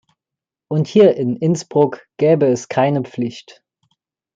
Und 0.67 0.87
hier 0.87 1.15
in 1.15 1.35
Innsbruck 1.35 2.07
gäbe 2.17 2.47
es 2.47 2.67
keine 2.69 3.03
Pflicht. 3.03 3.61